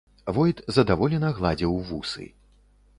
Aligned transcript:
Войт 0.37 0.59
задаволена 0.77 1.29
гладзіў 1.39 1.79
вусы. 1.91 2.23